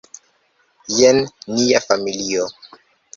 [0.99, 1.21] Jen
[1.57, 2.49] nia familio.